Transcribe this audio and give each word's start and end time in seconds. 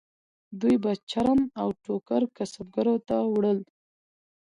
دوی 0.59 0.75
به 0.83 0.91
چرم 1.09 1.39
او 1.61 1.69
ټوکر 1.83 2.21
کسبګرو 2.37 2.95
ته 3.07 3.15
ووړل. 3.23 3.59